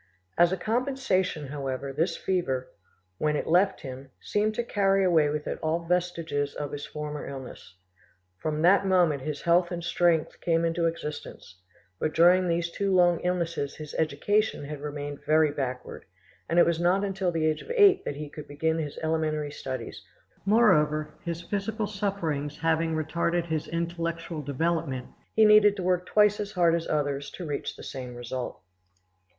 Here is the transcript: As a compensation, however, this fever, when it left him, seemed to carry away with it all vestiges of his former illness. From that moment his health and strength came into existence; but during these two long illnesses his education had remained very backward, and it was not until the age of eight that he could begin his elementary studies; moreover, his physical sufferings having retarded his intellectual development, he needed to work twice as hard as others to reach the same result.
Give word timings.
As 0.35 0.51
a 0.51 0.57
compensation, 0.57 1.49
however, 1.49 1.93
this 1.93 2.17
fever, 2.17 2.69
when 3.19 3.35
it 3.35 3.45
left 3.45 3.81
him, 3.81 4.09
seemed 4.19 4.55
to 4.55 4.63
carry 4.63 5.03
away 5.03 5.29
with 5.29 5.45
it 5.45 5.59
all 5.61 5.85
vestiges 5.85 6.55
of 6.55 6.71
his 6.71 6.87
former 6.87 7.27
illness. 7.27 7.75
From 8.39 8.63
that 8.63 8.83
moment 8.87 9.21
his 9.21 9.43
health 9.43 9.69
and 9.69 9.83
strength 9.83 10.41
came 10.41 10.65
into 10.65 10.87
existence; 10.87 11.61
but 11.99 12.15
during 12.15 12.47
these 12.47 12.71
two 12.71 12.91
long 12.91 13.19
illnesses 13.19 13.75
his 13.75 13.93
education 13.93 14.65
had 14.65 14.81
remained 14.81 15.23
very 15.23 15.51
backward, 15.51 16.05
and 16.49 16.57
it 16.57 16.65
was 16.65 16.79
not 16.81 17.03
until 17.03 17.31
the 17.31 17.45
age 17.45 17.61
of 17.61 17.69
eight 17.75 18.03
that 18.03 18.15
he 18.15 18.27
could 18.27 18.47
begin 18.47 18.79
his 18.79 18.97
elementary 19.03 19.51
studies; 19.51 20.03
moreover, 20.45 21.13
his 21.23 21.43
physical 21.43 21.85
sufferings 21.85 22.57
having 22.57 22.95
retarded 22.95 23.45
his 23.45 23.67
intellectual 23.67 24.41
development, 24.41 25.09
he 25.35 25.45
needed 25.45 25.75
to 25.75 25.83
work 25.83 26.07
twice 26.07 26.39
as 26.39 26.53
hard 26.53 26.73
as 26.73 26.87
others 26.87 27.29
to 27.29 27.45
reach 27.45 27.75
the 27.75 27.83
same 27.83 28.15
result. 28.15 28.63